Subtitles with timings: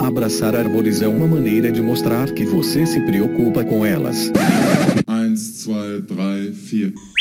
[0.00, 4.30] Abraçar árvores é uma maneira de mostrar que você se preocupa com elas.
[5.08, 5.34] 1,
[5.66, 7.18] 2, 3, 4.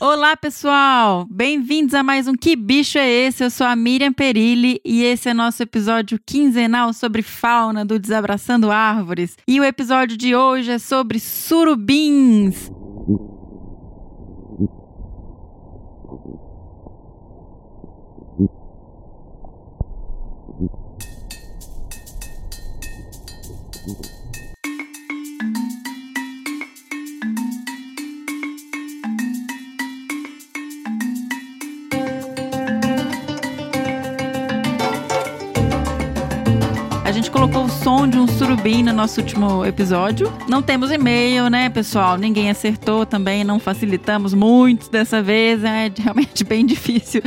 [0.00, 1.24] Olá, pessoal!
[1.30, 3.44] Bem-vindos a mais um Que Bicho é Esse?
[3.44, 8.72] Eu sou a Miriam Perilli e esse é nosso episódio quinzenal sobre fauna do Desabraçando
[8.72, 9.36] Árvores.
[9.46, 12.68] E o episódio de hoje é sobre surubins.
[37.12, 40.32] A gente colocou o som de um surubim no nosso último episódio.
[40.48, 42.16] Não temos e-mail, né, pessoal?
[42.16, 45.62] Ninguém acertou também, não facilitamos muito dessa vez.
[45.62, 47.20] É realmente bem difícil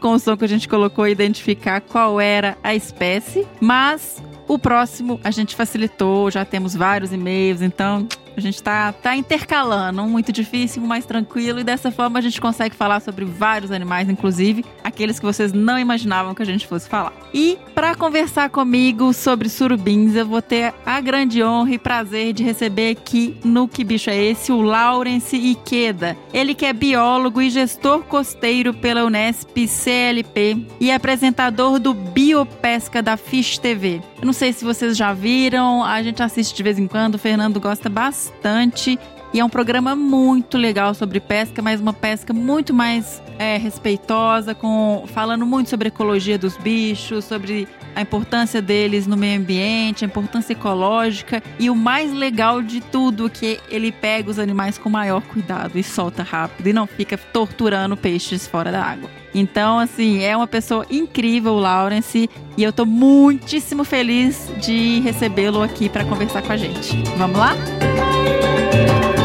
[0.00, 3.46] com o som que a gente colocou identificar qual era a espécie.
[3.60, 9.16] Mas o próximo a gente facilitou, já temos vários e-mails, então a gente tá, tá
[9.16, 13.24] intercalando, um muito difícil, um mais tranquilo, e dessa forma a gente consegue falar sobre
[13.24, 17.12] vários animais, inclusive aqueles que vocês não imaginavam que a gente fosse falar.
[17.32, 22.42] E para conversar comigo sobre surubins, eu vou ter a grande honra e prazer de
[22.42, 26.16] receber aqui no Que Bicho é Esse o Laurence Iqueda.
[26.32, 33.16] Ele que é biólogo e gestor costeiro pela Unesp CLP e apresentador do Biopesca da
[33.16, 34.00] Fish TV.
[34.20, 37.18] Eu não sei se vocês já viram, a gente assiste de vez em quando, o
[37.18, 38.98] Fernando gosta bastante bastante.
[39.32, 44.54] E é um programa muito legal sobre pesca, mas uma pesca muito mais é, respeitosa,
[44.54, 50.06] com falando muito sobre ecologia dos bichos, sobre a importância deles no meio ambiente, a
[50.06, 51.42] importância ecológica.
[51.58, 55.82] E o mais legal de tudo que ele pega os animais com maior cuidado e
[55.82, 59.10] solta rápido e não fica torturando peixes fora da água.
[59.34, 65.62] Então, assim, é uma pessoa incrível, o Lawrence, e eu tô muitíssimo feliz de recebê-lo
[65.62, 66.96] aqui para conversar com a gente.
[67.16, 67.54] Vamos lá?
[67.54, 69.17] Olá,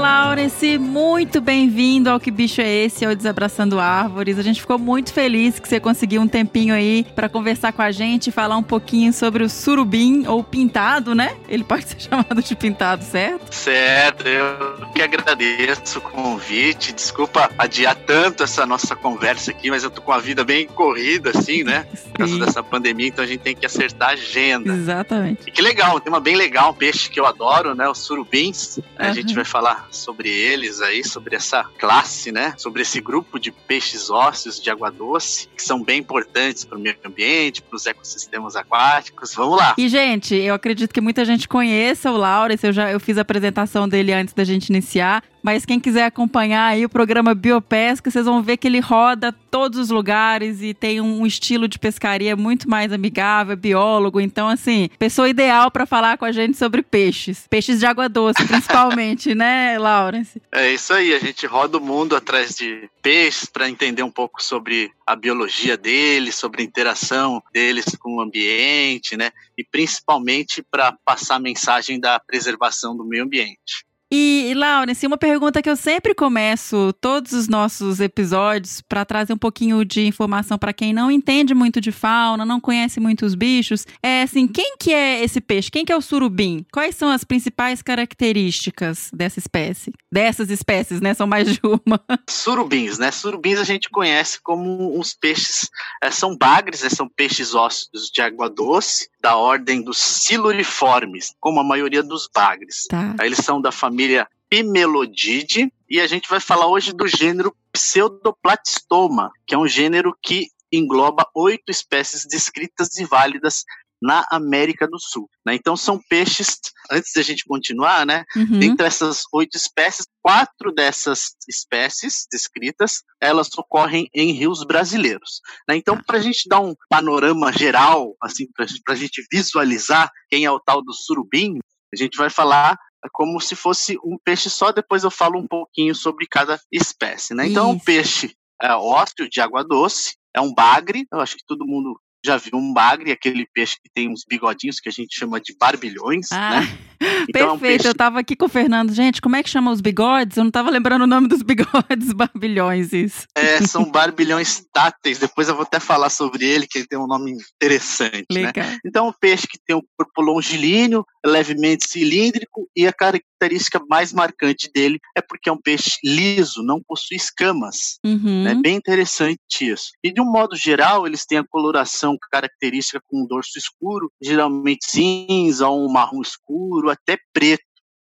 [0.00, 4.38] Laurence, muito bem-vindo ao Que Bicho é Esse, ao Desabraçando Árvores.
[4.38, 7.92] A gente ficou muito feliz que você conseguiu um tempinho aí para conversar com a
[7.92, 11.36] gente, falar um pouquinho sobre o surubim, ou pintado, né?
[11.46, 13.54] Ele pode ser chamado de pintado, certo?
[13.54, 16.94] Certo, eu que agradeço o convite.
[16.94, 21.30] Desculpa adiar tanto essa nossa conversa aqui, mas eu tô com a vida bem corrida,
[21.36, 21.86] assim, né?
[22.04, 24.72] Por causa dessa pandemia, então a gente tem que acertar a agenda.
[24.72, 25.42] Exatamente.
[25.46, 27.86] E que legal, um tema bem legal, um peixe que eu adoro, né?
[27.86, 28.78] Os surubins.
[28.78, 28.84] Uhum.
[28.96, 32.54] A gente vai falar sobre eles aí, sobre essa classe, né?
[32.56, 36.80] Sobre esse grupo de peixes ósseos de água doce, que são bem importantes para o
[36.80, 39.34] meio ambiente, para os ecossistemas aquáticos.
[39.34, 39.74] Vamos lá.
[39.76, 43.22] E, gente, eu acredito que muita gente conheça o Laurence, eu já eu fiz a
[43.22, 45.22] apresentação dele antes da gente iniciar.
[45.42, 49.78] Mas quem quiser acompanhar aí o programa Biopesca, vocês vão ver que ele roda todos
[49.78, 54.20] os lugares e tem um estilo de pescaria muito mais amigável, biólogo.
[54.20, 57.46] Então, assim, pessoa ideal para falar com a gente sobre peixes.
[57.48, 60.40] Peixes de água doce, principalmente, né, Lawrence?
[60.52, 64.42] É isso aí, a gente roda o mundo atrás de peixes para entender um pouco
[64.42, 69.30] sobre a biologia deles, sobre a interação deles com o ambiente, né?
[69.56, 73.84] E principalmente para passar a mensagem da preservação do meio ambiente.
[74.12, 79.38] E, Laurence, uma pergunta que eu sempre começo todos os nossos episódios para trazer um
[79.38, 83.86] pouquinho de informação para quem não entende muito de fauna, não conhece muito os bichos,
[84.02, 85.70] é assim, quem que é esse peixe?
[85.70, 86.66] Quem que é o surubim?
[86.72, 89.92] Quais são as principais características dessa espécie?
[90.10, 91.14] Dessas espécies, né?
[91.14, 92.00] São mais de uma.
[92.28, 93.12] Surubins, né?
[93.12, 95.70] Surubins a gente conhece como uns peixes,
[96.02, 96.88] é, são bagres, né?
[96.88, 102.86] são peixes ósseos de água doce, da ordem dos siluriformes, como a maioria dos bagres.
[102.88, 103.14] Tá.
[103.20, 103.99] Eles são da família
[104.48, 110.48] Pimelodidae e a gente vai falar hoje do gênero Pseudoplatistoma, que é um gênero que
[110.72, 113.64] engloba oito espécies descritas e válidas
[114.02, 115.28] na América do Sul.
[115.44, 115.54] Né?
[115.54, 116.58] Então são peixes,
[116.90, 118.24] antes da gente continuar, né?
[118.34, 118.62] Uhum.
[118.62, 125.40] Entre essas oito espécies, quatro dessas espécies descritas, elas ocorrem em rios brasileiros.
[125.68, 125.76] Né?
[125.76, 130.50] Então, para a gente dar um panorama geral, assim, para a gente visualizar quem é
[130.50, 131.58] o tal do surubim,
[131.92, 132.78] a gente vai falar
[133.12, 137.34] como se fosse um peixe só, depois eu falo um pouquinho sobre cada espécie.
[137.34, 137.46] Né?
[137.48, 137.84] Então, o Isso.
[137.84, 142.36] peixe é ósseo de água doce, é um bagre, eu acho que todo mundo já
[142.36, 146.30] viu um bagre, aquele peixe que tem uns bigodinhos que a gente chama de barbilhões,
[146.30, 146.78] Ah, né?
[147.30, 147.60] Então, é um perfeito.
[147.82, 148.92] peixe- Eu tava aqui com o Fernando.
[148.92, 150.36] Gente, como é que chama os bigodes?
[150.36, 153.26] Eu não tava lembrando o nome dos bigodes barbilhões, isso.
[153.34, 157.06] É, são barbilhões táteis, depois eu vou até falar sobre ele, que ele tem um
[157.06, 158.52] nome interessante, né?
[158.84, 164.70] Então, o peixe que tem um corpo longilíneo, levemente cilíndrico e a característica mais marcante
[164.72, 167.98] dele é porque é um peixe liso, não possui escamas.
[168.04, 168.46] Uhum.
[168.46, 169.90] É bem interessante isso.
[170.02, 174.86] E de um modo geral, eles têm a coloração característica com um dorso escuro, geralmente
[174.86, 177.64] cinza ou um marrom escuro, até preto.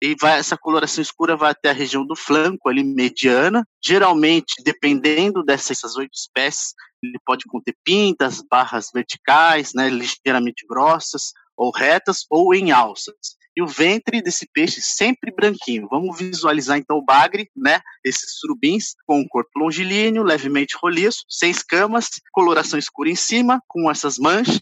[0.03, 3.67] E vai, essa coloração escura vai até a região do flanco, ali mediana.
[3.83, 11.71] Geralmente, dependendo dessas oito espécies, ele pode conter pintas, barras verticais, né, ligeiramente grossas, ou
[11.71, 13.15] retas, ou em alças.
[13.57, 15.89] E o ventre desse peixe sempre branquinho.
[15.91, 17.81] Vamos visualizar então o bagre, né?
[18.05, 23.91] Esses surubins com um corpo longilíneo, levemente roliço, sem escamas, coloração escura em cima, com
[23.91, 24.61] essas manchas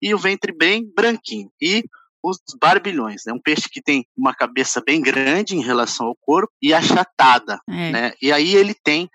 [0.00, 1.50] e o ventre bem branquinho.
[1.60, 1.82] E
[2.22, 3.32] os barbilhões, né?
[3.32, 7.90] Um peixe que tem uma cabeça bem grande em relação ao corpo e achatada, É.
[7.90, 8.12] né?
[8.22, 9.08] E aí ele tem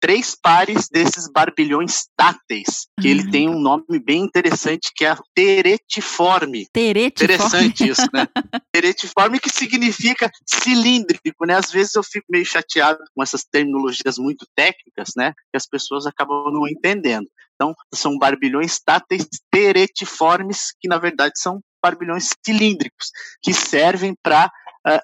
[0.00, 3.30] três pares desses barbilhões táteis, que ele Ah.
[3.30, 6.66] tem um nome bem interessante que é a teretiforme.
[6.72, 8.26] Terete Interessante isso, né?
[8.72, 11.54] Teretiforme que significa cilíndrico, né?
[11.56, 15.32] Às vezes eu fico meio chateado com essas terminologias muito técnicas, né?
[15.52, 17.26] Que as pessoas acabam não entendendo.
[17.54, 23.10] Então, são barbilhões táteis teretiformes, que na verdade são barbilhões cilíndricos,
[23.42, 24.50] que servem para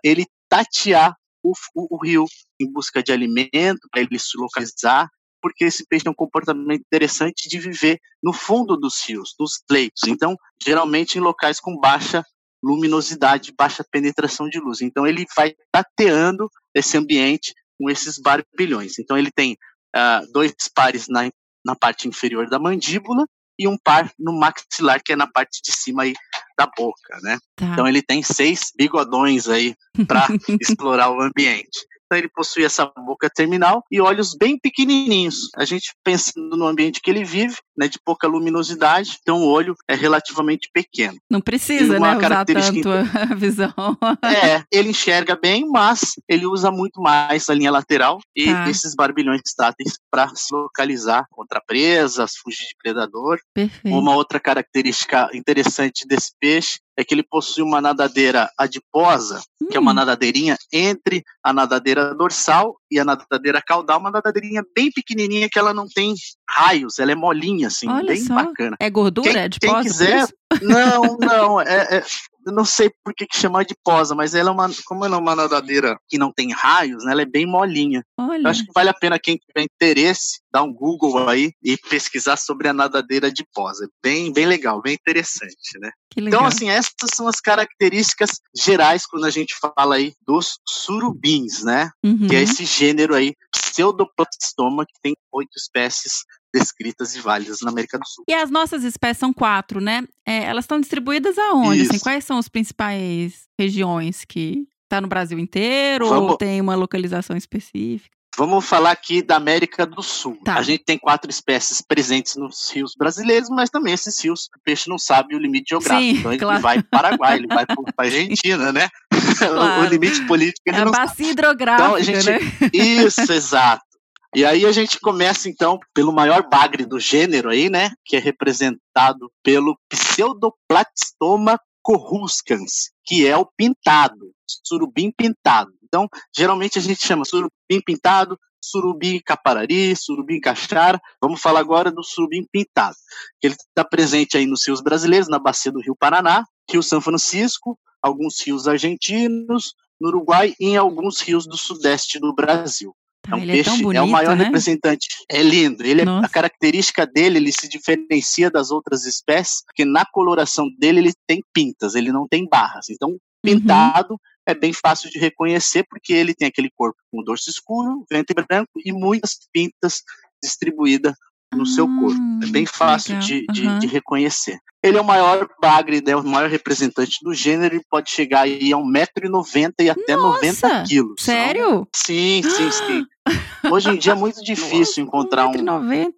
[0.04, 2.24] ele tatear o, o- o rio
[2.60, 5.08] em busca de alimento, para ele se localizar,
[5.42, 10.02] porque esse peixe tem um comportamento interessante de viver no fundo dos rios, nos leitos.
[10.08, 12.24] Então, geralmente em locais com baixa
[12.64, 14.80] luminosidade, baixa penetração de luz.
[14.80, 18.98] Então, ele vai tateando esse ambiente com esses barbilhões.
[18.98, 19.56] Então, ele tem
[19.94, 21.28] ah, dois pares na,
[21.64, 23.26] na parte inferior da mandíbula
[23.58, 26.14] e um par no maxilar, que é na parte de cima aí
[26.58, 27.38] da boca, né?
[27.56, 27.66] Tá.
[27.66, 29.74] Então ele tem seis bigodões aí
[30.06, 30.26] para
[30.60, 31.86] explorar o ambiente.
[32.14, 35.50] Então ele possui essa boca terminal e olhos bem pequenininhos.
[35.56, 39.74] A gente pensando no ambiente que ele vive, né, de pouca luminosidade, então o olho
[39.88, 41.16] é relativamente pequeno.
[41.28, 43.74] Não precisa, né, usar tanto a visão.
[44.24, 48.68] É, ele enxerga bem, mas ele usa muito mais a linha lateral e Tá.
[48.70, 53.38] esses barbilhões táteis para se localizar contra presas, fugir de predador.
[53.52, 53.96] Perfeito.
[53.96, 59.80] Uma outra característica interessante desse peixe é que ele possui uma nadadeira adiposa, que é
[59.80, 59.94] uma Hum.
[59.94, 65.74] nadadeirinha entre a nadadeira dorsal e a nadadeira caudal, uma nadadeirinha bem pequenininha que ela
[65.74, 66.14] não tem
[66.48, 68.34] raios, ela é molinha assim, Olha bem só.
[68.34, 68.76] bacana.
[68.78, 69.30] É gordura?
[69.30, 70.28] Quem- é de quem quiser,
[70.62, 72.04] Não, não, é, é-
[72.46, 75.16] eu não sei por que, que chama de posa, mas ela é uma, como ela
[75.16, 78.04] é uma nadadeira que não tem raios, né, ela é bem molinha.
[78.18, 78.42] Olha.
[78.42, 82.36] Eu acho que vale a pena quem tiver interesse dar um Google aí e pesquisar
[82.36, 83.84] sobre a nadadeira de posa.
[83.86, 85.90] É Bem, bem legal, bem interessante, né?
[86.16, 91.90] Então, assim, essas são as características gerais quando a gente fala aí dos surubins, né?
[92.04, 92.28] Uhum.
[92.28, 96.24] Que é esse gênero aí, Pseudoplastoma, que tem oito espécies
[96.54, 98.24] descritas e válidas na América do Sul.
[98.28, 100.04] E as nossas espécies são quatro, né?
[100.24, 101.82] É, elas estão distribuídas aonde?
[101.82, 106.74] Assim, quais são as principais regiões que tá no Brasil inteiro ou Vamos- tem uma
[106.74, 108.14] localização específica?
[108.36, 110.36] Vamos falar aqui da América do Sul.
[110.44, 110.54] Tá.
[110.56, 114.88] A gente tem quatro espécies presentes nos rios brasileiros, mas também esses rios, o peixe
[114.90, 116.02] não sabe o limite geográfico.
[116.14, 116.60] Sim, então ele claro.
[116.60, 118.88] vai para o Paraguai, ele vai para a Argentina, né?
[119.38, 119.82] Claro.
[119.82, 121.06] o limite político ele é a não sabe.
[121.08, 122.38] bacia hidrográfica, Então, a gente- né?
[122.72, 123.84] Isso, exato.
[124.34, 127.92] E aí a gente começa então pelo maior bagre do gênero aí, né?
[128.04, 134.32] Que é representado pelo Pseudoplastoma corruscans, que é o pintado,
[134.66, 135.70] surubim pintado.
[135.84, 141.00] Então, geralmente a gente chama surubim pintado, surubim caparari, surubim caixara.
[141.22, 142.96] Vamos falar agora do surubim pintado.
[143.40, 147.00] que Ele está presente aí nos rios brasileiros, na bacia do Rio Paraná, Rio São
[147.00, 152.92] Francisco, alguns rios argentinos, no Uruguai e em alguns rios do sudeste do Brasil.
[153.24, 154.44] Tá, é um ele peixe, é bonito, é o maior né?
[154.44, 155.06] representante.
[155.30, 155.82] É lindo.
[155.82, 161.00] Ele é- a característica dele, ele se diferencia das outras espécies, porque na coloração dele
[161.00, 162.90] ele tem pintas, ele não tem barras.
[162.90, 163.18] Então, Uhum.
[163.42, 168.34] pintado é bem fácil de reconhecer, porque ele tem aquele corpo com dorso escuro, ventre
[168.46, 170.02] branco e muitas pintas
[170.42, 171.14] distribuídas
[171.54, 172.20] no seu corpo.
[172.42, 174.58] É bem fácil de, de- de reconhecer.
[174.82, 178.72] Ele é o maior bagre, né, o maior representante do gênero, ele pode chegar aí
[178.72, 181.14] a 1,90m e até 90 quilos.
[181.18, 181.88] Sério?
[181.94, 183.04] Sim, sim, sim.
[183.72, 186.12] Hoje em dia é muito difícil encontrar um, 1,90m.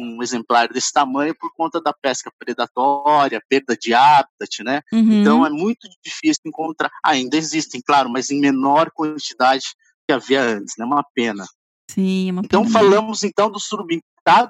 [0.00, 4.80] um exemplar desse tamanho por conta da pesca predatória, perda de hábitat, né?
[4.92, 5.20] Uhum.
[5.20, 6.90] Então é muito difícil encontrar.
[7.04, 9.64] Ainda existem, claro, mas em menor quantidade
[10.06, 10.84] que havia antes, né?
[10.84, 11.44] Uma pena.
[11.90, 12.72] Sim, é uma Então pena.
[12.78, 14.00] falamos então do surubim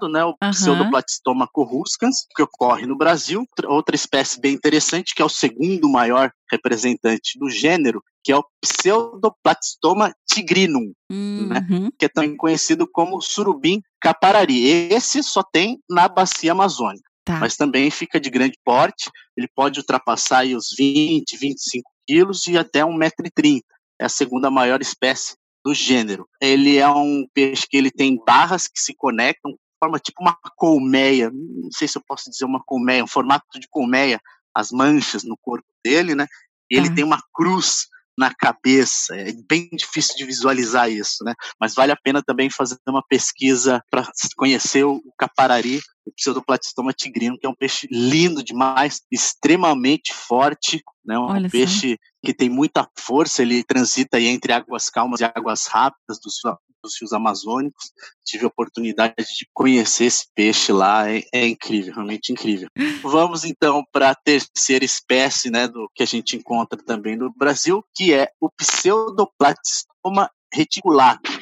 [0.09, 0.51] né, o Aham.
[0.53, 3.45] Pseudoplastoma corruscans, que ocorre no Brasil.
[3.67, 8.45] Outra- espécie bem interessante, que é o segundo maior representante do gênero, que é o
[8.61, 11.91] Pseudoplastoma tigrinum, Uhum.
[11.99, 14.67] que é também conhecido como surubim caparari.
[14.67, 17.07] Esse só tem na bacia amazônica.
[17.25, 17.41] Tá.
[17.41, 19.11] mas também fica de grande porte.
[19.37, 23.61] Ele pode ultrapassar aí os 20, 25 quilos e até 1,30m.
[24.01, 26.27] É a segunda maior espécie do gênero.
[26.41, 31.31] Ele é um peixe que ele tem barras que se conectam, forma tipo uma colmeia.
[31.33, 34.21] Não sei se eu posso dizer uma colmeia, um formato de colmeia,
[34.55, 36.27] as manchas no corpo dele, né?
[36.71, 36.95] E ele Tá.
[36.97, 37.87] tem uma cruz
[38.19, 39.15] na cabeça.
[39.15, 41.35] É bem difícil de visualizar isso, né?
[41.61, 47.38] Mas vale a pena também fazer uma pesquisa para conhecer o caparari, o pseudoplatistoma tigrino,
[47.38, 51.19] que é um peixe lindo demais, extremamente forte, né?
[51.19, 56.19] Um Olha peixe que tem muita força, ele transita entre águas calmas e águas rápidas
[56.21, 56.35] dos,
[56.83, 57.93] dos rios amazônicos.
[58.25, 62.69] Tive a oportunidade de conhecer esse peixe lá, é, é incrível, realmente incrível.
[63.03, 67.85] Vamos então para a terceira espécie, né, do que a gente encontra também no Brasil,
[67.95, 71.38] que é o Pseudoplatistoma reticulatum,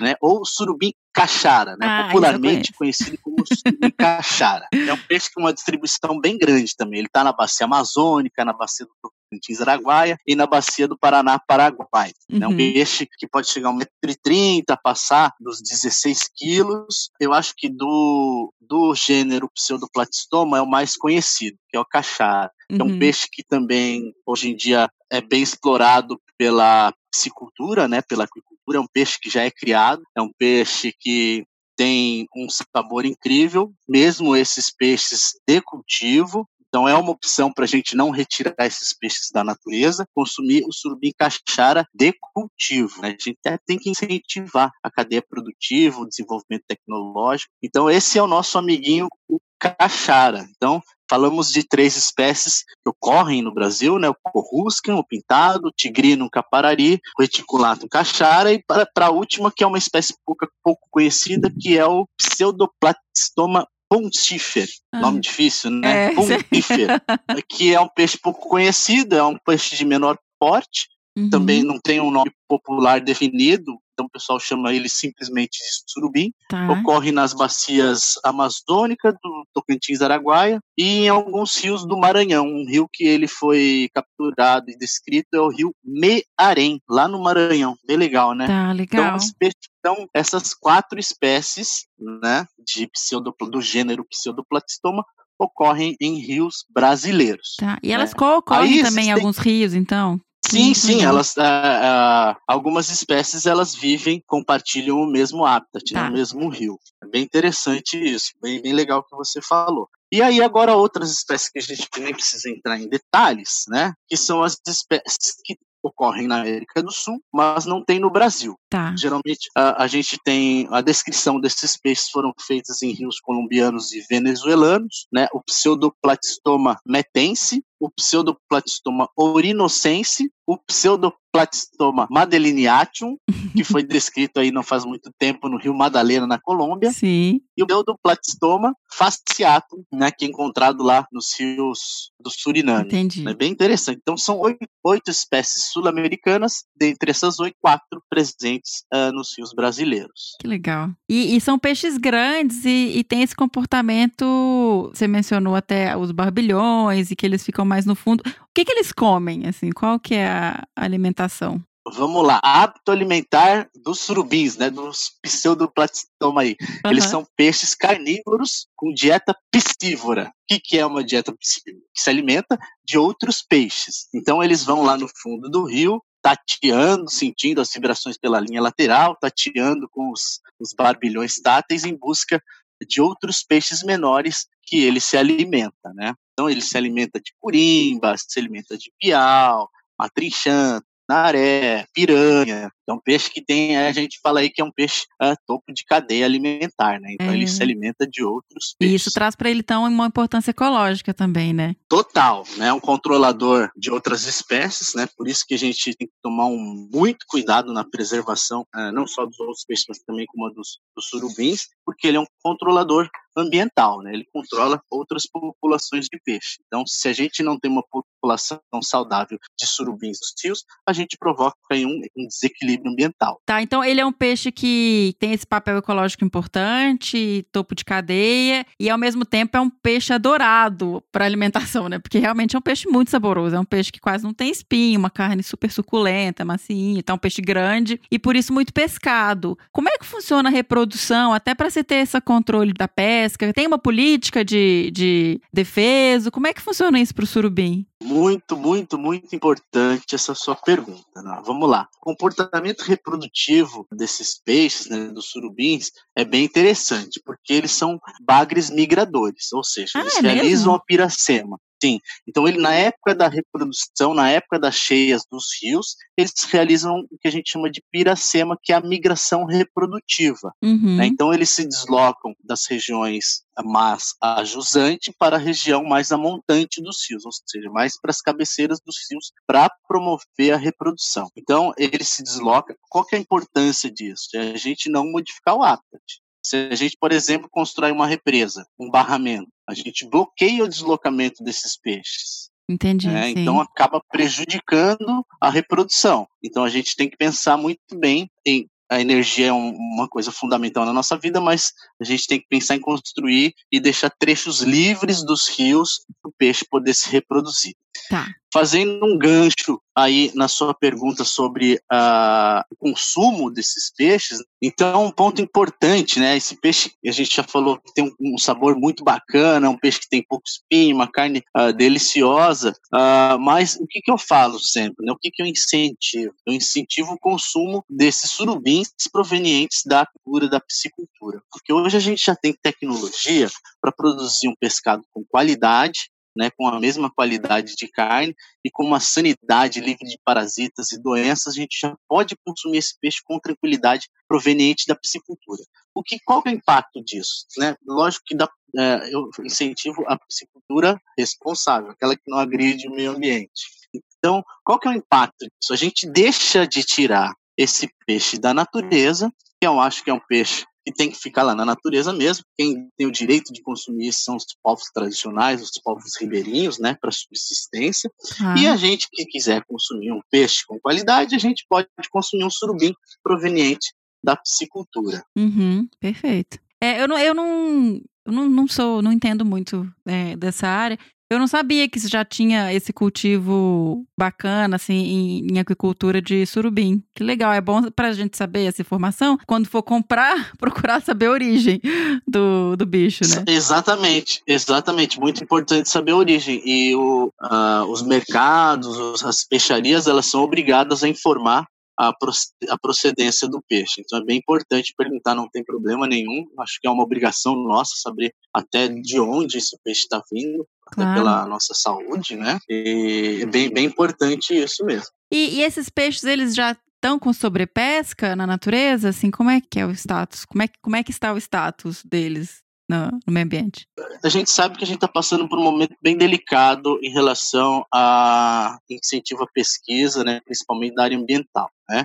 [0.00, 4.68] né, ou surubim caixara, né, Ah, popularmente conhecido como surubim caixara.
[4.72, 6.98] É um peixe com uma distribuição bem grande também.
[6.98, 11.38] Ele está na bacia amazônica, na bacia do Tocantins Araguaia e na bacia do Paraná
[11.38, 12.12] Paraguai.
[12.30, 12.56] É um Uhum.
[12.56, 17.10] peixe que pode chegar a 1,30m, passar dos 16 quilos.
[17.18, 22.50] Eu acho que do, do gênero Pseudoplatistoma é o mais conhecido, que é o caixara.
[22.70, 22.98] É um Uhum.
[22.98, 28.55] peixe que também, hoje em dia, é bem explorado pela piscicultura, né, pela aquicultura.
[28.74, 31.44] É um peixe que já é criado, é um peixe que
[31.76, 36.48] tem um sabor incrível, mesmo esses peixes de cultivo.
[36.68, 40.72] Então é uma opção para a gente não retirar esses peixes da natureza, consumir o
[40.72, 43.00] surubim caixara de cultivo.
[43.00, 43.08] né?
[43.08, 47.52] A gente até tem que incentivar a cadeia produtiva, o desenvolvimento tecnológico.
[47.62, 50.46] Então esse é o nosso amiguinho o caixara.
[50.56, 54.08] Então falamos de três espécies que ocorrem no Brasil, né?
[54.08, 59.52] O corruscan, o pintado, o tigrino, o caparari, o reticulatum caixara e para a última
[59.54, 64.68] que é uma espécie pouco, pouco conhecida que é o pseudoplatistoma pontífer.
[64.92, 65.00] Ah.
[65.00, 66.06] Nome difícil, né?
[66.06, 66.88] É, Pontífer.
[67.48, 71.30] que é um peixe pouco conhecido, é um peixe de menor porte, Uhum.
[71.30, 76.30] também não tem um nome popular definido, então o pessoal chama ele simplesmente de surubim.
[76.50, 76.70] Tá.
[76.70, 82.44] Ocorre nas bacias amazônicas do Tocantins Araguaia e em alguns rios do Maranhão.
[82.46, 87.74] Um rio que ele foi capturado e descrito é o rio Mearém, lá no Maranhão.
[87.86, 88.46] Bem legal, né?
[88.46, 89.18] Tá, Então, legal.
[89.38, 89.50] pe-
[89.80, 95.02] então, essas quatro espécies né, de pseudopl- do gênero Pseudoplatistoma
[95.38, 97.54] ocorrem em rios brasileiros.
[97.58, 97.78] Tá.
[97.82, 98.16] E elas né?
[98.18, 100.20] co-ocorrem Aí também em existem- alguns rios, então?
[100.50, 106.00] Sim, Hum, sim, elas, ah, ah, algumas espécies elas vivem, compartilham o mesmo habitat, né,
[106.00, 106.08] Tá.
[106.08, 106.78] o mesmo rio.
[107.02, 109.88] É bem interessante isso, bem, bem legal que você falou.
[110.12, 114.16] E aí agora outras espécies que a gente nem precisa entrar em detalhes, né, que
[114.16, 118.56] são as espécies que ocorrem na América do Sul, mas não tem no Brasil.
[118.68, 118.92] Tá.
[118.96, 124.00] Geralmente a, a gente tem a descrição desses peixes foram feitas em rios colombianos e
[124.10, 125.28] venezuelanos, né?
[125.32, 133.16] O pseudoplatistoma metense, o pseudoplatistoma orinocense, o pseudoplatistoma madelineatum,
[133.54, 137.40] que foi descrito aí não faz muito tempo no Rio Madalena, na Colômbia, Sim.
[137.56, 142.86] e o pseudoplatistoma fasciatum, né, que é encontrado lá nos rios do Suriname.
[142.86, 143.28] Entendi.
[143.28, 143.98] É bem interessante.
[144.00, 150.36] Então, são oito, oito espécies sul-americanas, dentre essas oito, quatro presentes ah, nos rios brasileiros.
[150.40, 150.90] Que legal.
[151.08, 154.90] E, e são peixes grandes e, e tem esse comportamento.
[154.94, 158.22] Você mencionou até os barbilhões e que eles ficam mais no fundo.
[158.26, 159.46] O que, que eles comem?
[159.46, 160.35] Assim, qual que é a
[160.74, 161.62] alimentação?
[161.94, 166.56] Vamos lá, hábito alimentar dos surubins, né, dos pseudoplatistoma aí.
[166.84, 167.10] Eles Aham.
[167.10, 170.28] são peixes carnívoros com dieta piscívora.
[170.28, 171.84] O que, que é uma dieta piscívora?
[171.94, 174.08] Que se alimenta de outros peixes.
[174.12, 179.14] Então eles vão lá no fundo do rio, tateando, sentindo as vibrações pela linha lateral,
[179.14, 182.42] tateando com os, os barbilhões táteis em busca
[182.84, 186.14] de outros peixes menores que ele se alimenta, né?
[186.32, 192.70] Então ele se alimenta de curimba, se alimenta de piau, matrinchã, naré, piranha.
[192.88, 195.72] É um peixe que tem, a gente fala aí que é um peixe ah, topo
[195.72, 197.14] de cadeia alimentar, né?
[197.14, 197.34] Então É.
[197.34, 199.02] ele se alimenta de outros E peixes.
[199.02, 201.74] isso traz para ele, então, uma importância ecológica também, né?
[201.88, 202.72] Total, né?
[202.72, 205.08] Um controlador de outras espécies, né?
[205.16, 209.06] Por isso que a gente tem que tomar um muito cuidado na preservação, eh, não
[209.06, 212.26] só dos outros peixes, mas também como a dos, dos surubins, porque ele é um
[212.42, 214.12] controlador ambiental, né?
[214.14, 216.56] Ele controla outras populações de peixe.
[216.66, 221.16] Então, se a gente não tem uma população saudável de surubins nos rios, a gente
[221.18, 223.40] provoca aí um, um desequilíbrio equilíbrio ambiental.
[223.44, 228.64] Tá, então ele é um peixe que tem esse papel ecológico importante, topo de cadeia,
[228.78, 231.98] e ao mesmo tempo é um peixe adorado para alimentação, né?
[231.98, 234.98] Porque realmente é um peixe muito saboroso, é um peixe que quase não tem espinho,
[234.98, 239.58] uma carne super suculenta, macia, então é um peixe grande e por isso muito pescado.
[239.72, 243.52] Como é que funciona a reprodução, até para você ter esse controle da pesca?
[243.52, 246.30] Tem uma política de, de defesa?
[246.30, 247.86] Como é que funciona isso para o surubim?
[248.02, 251.22] Muito, muito, muito importante essa sua pergunta.
[251.22, 251.42] Né?
[251.44, 251.88] Vamos lá.
[252.02, 258.68] O comportamento reprodutivo desses peixes, né, dos surubins, é bem interessante, porque eles são bagres
[258.70, 260.74] migradores, ou seja, Ah, eles é realizam mesmo?
[260.74, 261.58] a piracema.
[261.82, 262.00] Sim.
[262.26, 267.18] Então, ele, na época da reprodução, na época das cheias dos rios, eles realizam o
[267.18, 270.52] que a gente chama de piracema, que é a migração reprodutiva.
[270.62, 270.96] Uhum.
[270.96, 271.06] né?
[271.06, 276.82] Então eles se deslocam das regiões mais a jusante para a região mais a montante
[276.82, 281.28] dos rios, ou seja, mais para as cabeceiras dos rios, para promover a reprodução.
[281.36, 282.76] Então ele se desloca.
[282.88, 284.28] Qual que é a importância disso?
[284.34, 286.20] É a gente não modificar o hábitat.
[286.48, 291.42] Se a gente, por exemplo, constrói uma represa, um barramento, a gente bloqueia o deslocamento
[291.42, 292.50] desses peixes.
[292.68, 293.06] Entendi.
[293.08, 293.30] né?
[293.30, 296.26] Então acaba prejudicando a reprodução.
[296.42, 300.30] Então a gente tem que pensar muito bem em a energia é um- uma coisa
[300.30, 304.60] fundamental na nossa vida, mas a gente tem que pensar em construir e deixar trechos
[304.60, 307.74] livres dos rios para o peixe poder se reproduzir.
[308.08, 308.28] Tá.
[308.52, 315.10] Fazendo um gancho aí na sua pergunta sobre ah, o consumo desses peixes, então um
[315.10, 316.36] ponto importante, né?
[316.36, 320.08] Esse peixe, a gente já falou que tem um, sabor muito bacana, um peixe que
[320.08, 325.04] tem pouco espinho, uma carne ah, deliciosa, ah, mas o que, que eu falo sempre,
[325.04, 325.12] né?
[325.12, 326.32] O que, que eu incentivo?
[326.46, 332.24] Eu incentivo o consumo desses surubins provenientes da cultura da piscicultura, porque hoje a gente
[332.24, 333.48] já tem tecnologia
[333.80, 338.84] para produzir um pescado com qualidade, né, com a mesma qualidade de carne e com
[338.84, 343.40] uma sanidade livre de parasitas e doenças, a gente já pode consumir esse peixe com
[343.40, 345.62] tranquilidade proveniente da piscicultura.
[345.94, 347.46] O que, qual é o impacto disso?
[347.58, 347.74] Né?
[347.86, 353.12] Lógico que dá, é, eu incentivo a piscicultura responsável, aquela que não agride o meio
[353.12, 353.76] ambiente.
[354.18, 355.72] Então, qual que é o impacto disso?
[355.72, 360.20] A gente deixa de tirar esse peixe da natureza, que eu acho que é um
[360.20, 362.44] peixe que tem que ficar lá na natureza mesmo.
[362.56, 367.10] Quem tem o direito de consumir são os povos tradicionais, os povos ribeirinhos, né, para
[367.10, 368.08] subsistência.
[368.38, 368.54] Tá.
[368.56, 372.50] E a gente que quiser consumir um peixe com qualidade, a gente pode consumir um
[372.50, 375.24] surubim proveniente da piscicultura.
[375.36, 376.58] Uhum, perfeito.
[376.80, 380.98] É, eu não, eu não, eu não, não sou, não entendo muito é, dessa área.
[381.28, 387.02] Eu não sabia que já tinha esse cultivo bacana, assim, em, em agricultura de surubim.
[387.14, 389.36] Que legal, é bom pra gente saber essa informação.
[389.46, 391.80] Quando for comprar, procurar saber a origem
[392.28, 393.44] do, do bicho, né?
[393.48, 395.18] Exatamente, exatamente.
[395.18, 396.62] Muito importante saber a origem.
[396.64, 402.52] E o, ah, os mercados, os- as peixarias, elas são obrigadas a informar a, proce-
[402.68, 404.00] a procedência do peixe.
[404.00, 406.46] Então é bem importante perguntar, não tem problema nenhum.
[406.60, 411.02] Acho que é uma obrigação nossa saber até de onde esse peixe está vindo, até
[411.14, 412.58] pela nossa saúde, né?
[412.68, 415.08] E é bem, bem importante isso mesmo.
[415.32, 419.08] E, e esses peixes, eles já estão com sobrepesca na natureza?
[419.10, 420.44] Assim, como é que é o status?
[420.44, 423.86] Como é, que- como é que está o status deles no, no meio ambiente?
[424.22, 427.84] a gente sabe que a gente está passando por um momento bem delicado em relação
[427.92, 432.04] a incentivo à pesquisa, né, principalmente da área ambiental, né?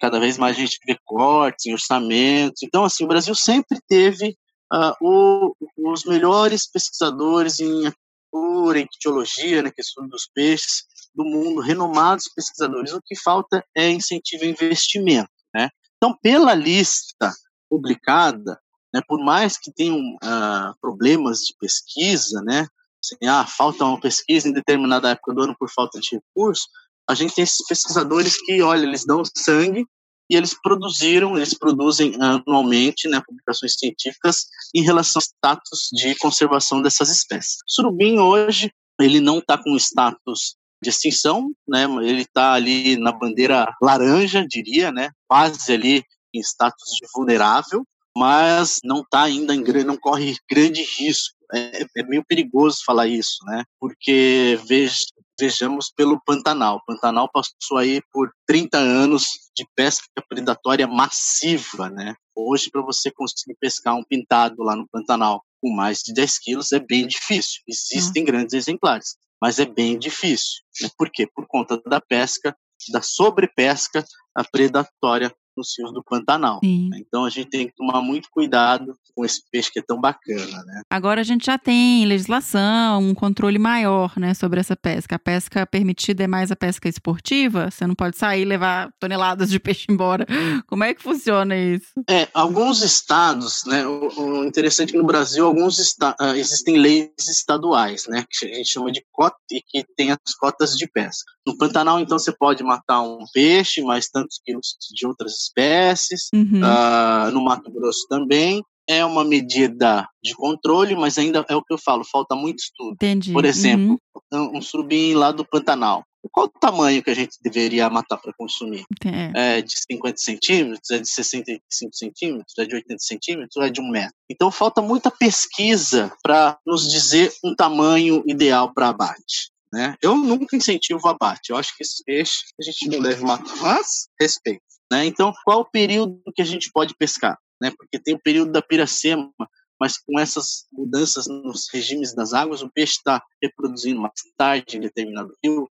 [0.00, 2.62] Cada vez mais a gente vê cortes em orçamentos.
[2.62, 4.36] Então, assim, o Brasil sempre teve
[4.72, 11.24] ah, o- os melhores pesquisadores em apicultura, em ictiologia, né, que é dos peixes do
[11.24, 12.92] mundo, renomados pesquisadores.
[12.94, 15.68] O que falta é incentivo a investimento, né?
[15.98, 17.30] Então, pela lista
[17.68, 18.58] publicada,
[18.94, 22.66] né, por mais que tenham ah, problemas de pesquisa, né,
[23.04, 26.66] assim, ah, falta uma pesquisa em determinada época do ano por falta de recurso,
[27.12, 29.86] a gente tem esses pesquisadores que, olha, eles dão sangue
[30.30, 36.80] e eles produziram, eles produzem anualmente né, publicações científicas em relação ao status de conservação
[36.80, 37.56] dessas espécies.
[37.68, 43.12] O surubim hoje, ele não está com status de extinção, né, ele está ali na
[43.12, 46.02] bandeira laranja, diria, né, quase ali
[46.34, 47.84] em status de vulnerável,
[48.16, 51.34] mas não está ainda em não corre grande risco.
[51.54, 53.62] É, é meio perigoso falar isso, né?
[53.78, 54.96] Porque veja,
[55.38, 56.76] vejamos pelo Pantanal.
[56.76, 59.24] O Pantanal passou aí por 30 anos
[59.56, 62.14] de pesca predatória massiva, né?
[62.34, 66.72] Hoje, para você conseguir pescar um pintado lá no Pantanal com mais de 10 quilos
[66.72, 67.62] é bem difícil.
[67.68, 70.62] Existem grandes exemplares, mas é bem difícil.
[70.80, 70.88] Né?
[70.96, 71.26] Por quê?
[71.32, 72.56] Por conta da pesca,
[72.90, 74.04] da sobrepesca
[74.50, 76.60] predatória nos rios do Pantanal.
[76.62, 76.90] Sim.
[76.96, 80.64] Então a gente tem que tomar muito cuidado com esse peixe que é tão bacana,
[80.64, 80.82] né?
[80.90, 85.16] Agora a gente já tem legislação, um controle maior, né, sobre essa pesca.
[85.16, 87.70] A pesca permitida é mais a pesca esportiva?
[87.70, 90.26] Você não pode sair e levar toneladas de peixe embora.
[90.66, 91.92] Como é que funciona isso?
[92.08, 93.86] É, alguns estados, né?
[93.86, 98.24] O, o interessante é que no Brasil alguns esta, uh, existem leis estaduais, né?
[98.30, 101.30] Que a gente chama de cota e que tem as cotas de pesca.
[101.46, 106.28] No Pantanal, então, você pode matar um peixe, mais tantos quilos de outras espécies.
[106.34, 106.60] Uhum.
[106.62, 108.62] Uh, no Mato Grosso também.
[108.88, 112.94] É uma medida de controle, mas ainda é o que eu falo, falta muito estudo.
[112.94, 113.32] Entendi.
[113.32, 113.96] Por exemplo,
[114.32, 114.50] Uhum.
[114.54, 116.02] um, um surubim lá do Pantanal.
[116.32, 118.84] Qual o tamanho que a gente deveria matar para consumir?
[119.04, 119.58] É.
[119.58, 120.90] É de 50 centímetros?
[120.90, 122.54] É de 65 centímetros?
[122.58, 123.56] É de 80 centímetros?
[123.56, 124.14] Ou é de um metro?
[124.30, 129.50] Então falta muita pesquisa para nos dizer um tamanho ideal para abate.
[129.72, 129.94] Né?
[130.02, 131.50] Eu nunca incentivo o abate.
[131.50, 134.62] Eu acho que esse peixe a gente não deve matar, mas respeito.
[134.92, 135.06] Né?
[135.06, 137.38] Então, qual o período que a gente pode pescar?
[137.58, 137.72] Né?
[137.74, 139.32] Porque tem o período da piracema,
[139.80, 144.80] mas com essas mudanças nos regimes das águas, o peixe está reproduzindo mais tarde em
[144.80, 145.66] determinado rio,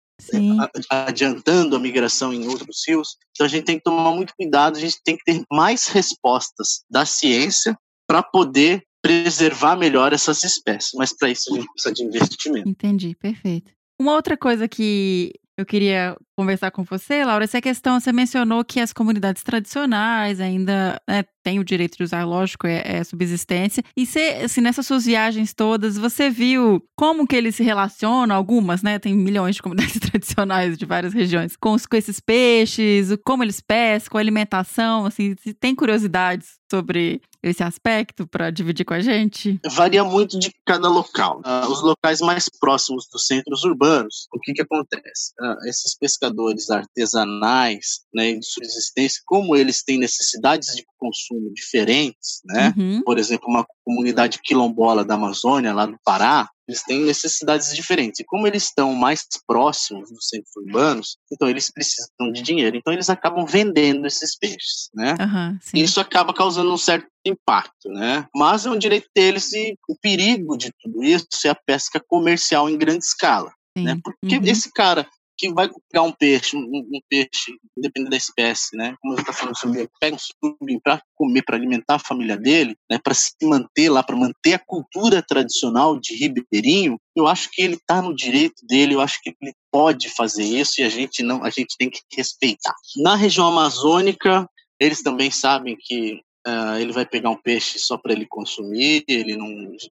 [0.90, 3.16] a- adiantando a migração em outros rios.
[3.30, 6.84] Então a gente tem que tomar muito cuidado, a gente tem que ter mais respostas
[6.90, 10.92] da ciência para poder preservar melhor essas espécies.
[10.96, 12.68] Mas para isso a gente precisa de investimento.
[12.68, 13.72] Entendi, perfeito.
[14.00, 18.80] Uma outra coisa que eu queria conversar com você, Laura, essa questão, você mencionou que
[18.80, 23.84] as comunidades tradicionais ainda né, têm o direito de usar, lógico, é, é subsistência.
[23.95, 28.82] E você, assim, nessas suas viagens todas, você viu como que eles se relacionam, algumas,
[28.82, 28.97] né?
[28.97, 34.17] Tem milhões de comunidades tradicionais de várias regiões, com, com esses peixes, como eles pescam,
[34.17, 39.60] a alimentação, assim, se tem curiosidades sobre esse aspecto para dividir com a gente?
[39.71, 41.41] Varia muito de cada local.
[41.43, 45.34] Ah, os locais mais próximos dos centros urbanos, o que, que acontece?
[45.39, 46.31] Ah, esses pescadores
[46.70, 52.74] artesanais né, de subsistência, como eles têm necessidades de consumo diferentes, né?
[52.78, 53.02] Uhum.
[53.04, 58.20] por exemplo, uma comunidade quilombola da Amazônia, lá do Pará, eles têm necessidades diferentes.
[58.20, 62.78] E como eles estão mais próximos dos centros urbanos, então eles precisam de dinheiro.
[62.78, 65.15] Então eles acabam vendendo esses peixes, né?
[65.62, 65.80] Sim.
[65.80, 68.28] Isso acaba causando um certo impacto, né?
[68.34, 72.70] Mas é um direito deles e o perigo de tudo isso é a pesca comercial
[72.70, 73.84] em grande escala, sim.
[73.84, 73.98] né?
[74.04, 74.46] Porque Uhum.
[74.46, 75.08] esse cara
[75.41, 78.95] que vai pegar um peixe, um, um peixe, dependendo da espécie, né?
[79.01, 82.75] Como você está falando sobre, pega um surubim para comer, para alimentar a família dele,
[82.89, 82.99] né?
[83.04, 87.73] Para se manter lá, para manter a cultura tradicional de ribeirinho, eu acho que ele
[87.73, 91.43] está no direito dele, eu acho que ele pode fazer isso e a gente não,
[91.43, 92.75] a gente tem que respeitar.
[92.97, 94.47] Na região amazônica,
[94.80, 99.36] eles também sabem que ah, ele vai pegar um peixe só para ele consumir, ele
[99.36, 99.47] não,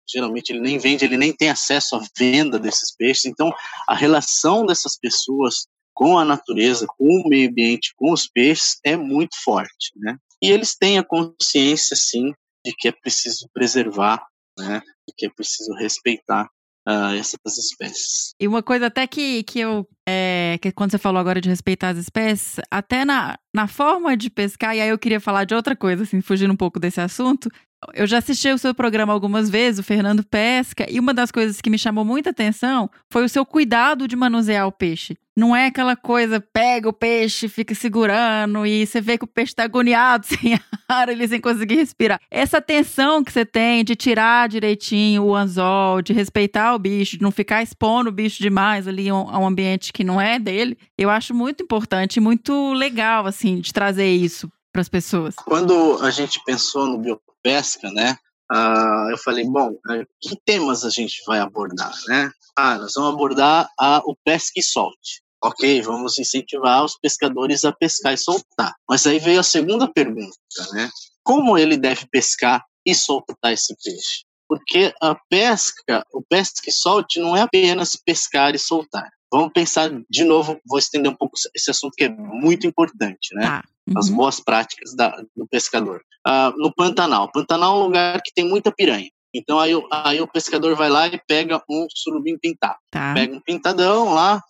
[0.09, 3.27] geralmente ele nem vende, ele nem tem acesso à venda desses peixes.
[3.27, 3.53] Então,
[3.89, 8.97] a relação dessas pessoas com a natureza, com o meio ambiente, com os peixes é
[8.97, 10.17] muito forte, né?
[10.43, 12.33] E eles têm a consciência, sim,
[12.65, 14.27] de que é preciso preservar,
[14.59, 14.81] né?
[15.07, 16.49] De que é preciso respeitar
[17.15, 18.35] essas espécies.
[18.41, 19.87] E uma coisa até que, que eu.
[20.09, 24.29] É, que quando você falou agora de respeitar as espécies, até na, na forma de
[24.29, 27.49] pescar, e aí eu queria falar de outra coisa, assim, fugindo um pouco desse assunto.
[27.95, 31.61] Eu já assisti o seu programa algumas vezes, o Fernando Pesca, e uma das coisas
[31.63, 35.17] que me chamou muita atenção foi o seu cuidado de manusear o peixe.
[35.35, 39.55] Não é aquela coisa, pega o peixe, fica segurando, e você vê que o peixe
[39.55, 42.21] tá agoniado, sem ar, ele sem conseguir respirar.
[42.31, 47.23] Essa atenção que você tem de tirar direitinho o anzol, de respeitar o bicho, de
[47.23, 51.09] não ficar expondo o bicho demais ali a um ambiente que não é dele, eu
[51.09, 55.35] acho muito importante muito legal, assim, de trazer isso para as pessoas.
[55.35, 58.17] Quando a gente pensou no biopesca, né?
[58.51, 62.31] ah, eu falei, bom, eh, que temas a gente vai abordar, né?
[62.57, 65.23] Ah, nós vamos abordar a, o pesca e solte.
[65.43, 68.75] Ok, vamos incentivar os pescadores a pescar e soltar.
[68.89, 70.37] Mas aí veio a segunda pergunta,
[70.73, 70.91] né?
[71.23, 74.25] Como ele deve pescar e soltar esse peixe?
[74.51, 79.09] Porque a pesca, o pesca e solte não é apenas pescar e soltar.
[79.33, 83.63] Vamos pensar de novo, vou estender um pouco esse assunto que é muito importante, né?
[83.97, 84.17] As Uhum.
[84.17, 86.03] boas práticas da- do pescador.
[86.27, 87.31] Ah, no Pantanal.
[87.31, 89.09] Pantanal é um lugar que tem muita piranha.
[89.33, 92.79] Então aí, o- aí o pescador vai lá e pega um surubim pintado.
[92.91, 93.15] Tá.
[93.15, 94.43] Pega um pintadão lá,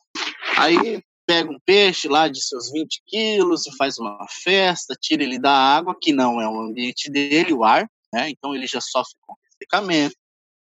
[0.57, 5.39] aí pega um peixe lá de seus 20 quilos e faz uma festa, tira ele
[5.39, 8.31] da água, que não é o ambiente dele, o ar, né?
[8.31, 10.17] Então ele já sofre com ressecamento,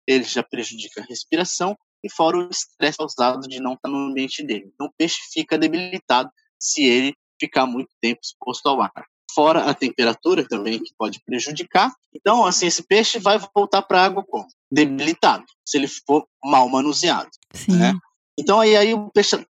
[0.06, 4.42] ele já prejudica a respiração, e fora o estresse causado de não estar no ambiente
[4.42, 4.70] dele.
[4.74, 9.06] Então o peixe fica debilitado se ele ficar muito tempo exposto ao ar.
[9.34, 11.92] Fora a temperatura também, que pode prejudicar.
[12.14, 14.46] Então, assim, esse peixe vai voltar para a água como?
[14.70, 17.30] Debilitado, se ele for mal manuseado.
[17.54, 17.76] Sim.
[17.76, 17.94] né?
[18.38, 19.10] Então aí, aí o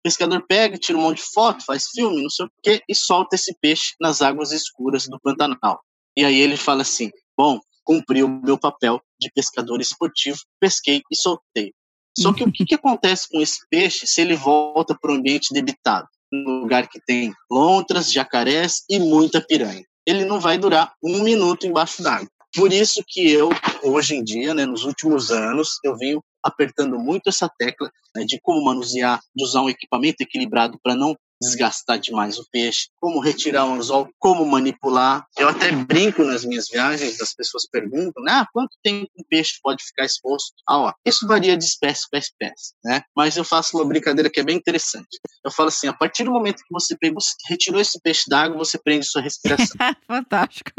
[0.03, 3.37] pescador pega, tira um monte de foto, faz filme, não sei o quê, e solta
[3.37, 5.81] esse peixe nas águas escuras do Pantanal.
[6.17, 11.17] E aí ele fala assim: bom, cumpri o meu papel de pescador esportivo, pesquei e
[11.17, 11.73] soltei.
[12.17, 15.53] Só que o que, que acontece com esse peixe se ele volta para o ambiente
[15.53, 16.07] debitado?
[16.33, 19.85] Um lugar que tem lontras, jacarés e muita piranha.
[20.07, 22.29] Ele não vai durar um minuto embaixo d'água.
[22.55, 23.51] Por isso que eu,
[23.83, 28.39] hoje em dia, né, nos últimos anos, eu venho apertando muito essa tecla né, de
[28.41, 33.65] como manusear, de usar um equipamento equilibrado para não desgastar demais o peixe, como retirar
[33.65, 35.27] o anzol, como manipular.
[35.39, 39.83] Eu até brinco nas minhas viagens, as pessoas perguntam, ah, quanto tempo um peixe pode
[39.83, 40.53] ficar exposto?
[40.69, 43.03] Ah, ó, isso varia de espécie para espécie, né?
[43.17, 45.19] Mas eu faço uma brincadeira que é bem interessante.
[45.45, 48.79] Eu falo assim, a partir do momento que você pegou, retirou esse peixe d'água, você
[48.79, 49.77] prende sua respiração.
[50.07, 50.71] Fantástico.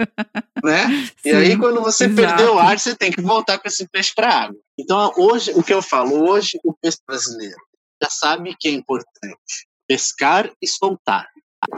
[0.63, 0.87] Né?
[1.17, 2.15] Sim, e aí, quando você exato.
[2.15, 4.59] perdeu o ar, você tem que voltar com esse peixe para a água.
[4.77, 7.57] Então, hoje, o que eu falo, hoje o peixe brasileiro
[8.01, 11.27] já sabe que é importante pescar e soltar.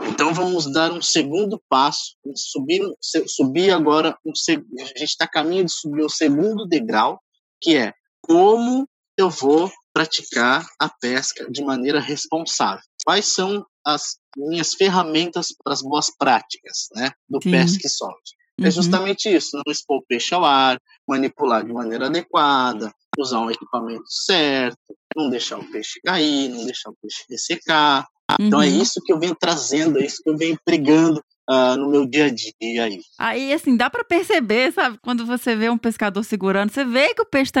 [0.08, 2.80] Então vamos dar um segundo passo, subir,
[3.26, 7.20] subir agora, um, a gente está a caminho de subir o segundo degrau,
[7.60, 12.84] que é como eu vou praticar a pesca de maneira responsável.
[13.04, 17.50] Quais são as minhas ferramentas para as boas práticas né, do Sim.
[17.50, 18.36] pesca e solte?
[18.60, 18.68] É uhum.
[18.68, 23.50] É justamente isso, não expor o peixe ao ar, manipular de maneira adequada, usar um
[23.50, 28.06] equipamento certo, não deixar o peixe cair, não deixar o peixe ressecar.
[28.30, 28.46] Uhum.
[28.46, 28.82] Então é uhum.
[28.82, 32.24] isso que eu venho trazendo, é isso que eu venho pregando Uh, no meu dia
[32.24, 33.00] a dia aí.
[33.18, 34.98] Aí, assim, dá para perceber, sabe?
[35.02, 37.60] Quando você vê um pescador segurando, você vê que o peixe tá,